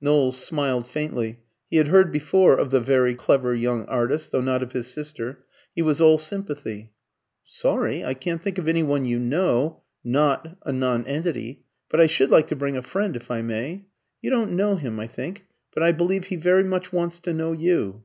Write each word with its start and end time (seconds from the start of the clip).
Knowles 0.00 0.36
smiled 0.40 0.86
faintly: 0.86 1.40
he 1.68 1.78
had 1.78 1.88
heard 1.88 2.12
before 2.12 2.54
of 2.56 2.70
the 2.70 2.78
very 2.80 3.16
clever 3.16 3.52
young 3.52 3.84
artist 3.86 4.30
(though 4.30 4.40
not 4.40 4.62
of 4.62 4.70
his 4.70 4.86
sister). 4.86 5.44
He 5.74 5.82
was 5.82 6.00
all 6.00 6.18
sympathy. 6.18 6.92
"Sorry. 7.44 8.04
I 8.04 8.14
can't 8.14 8.40
think 8.40 8.58
of 8.58 8.68
any 8.68 8.84
one 8.84 9.04
you 9.06 9.18
know 9.18 9.82
not 10.04 10.56
a 10.64 10.70
nonentity 10.70 11.64
but 11.90 12.00
I 12.00 12.06
should 12.06 12.30
like 12.30 12.46
to 12.46 12.54
bring 12.54 12.76
a 12.76 12.80
friend, 12.82 13.16
if 13.16 13.28
I 13.28 13.42
may. 13.42 13.86
You 14.20 14.30
don't 14.30 14.52
know 14.54 14.76
him, 14.76 15.00
I 15.00 15.08
think, 15.08 15.46
but 15.74 15.82
I 15.82 15.90
believe 15.90 16.26
he 16.26 16.36
very 16.36 16.62
much 16.62 16.92
wants 16.92 17.18
to 17.18 17.32
know 17.34 17.50
you." 17.50 18.04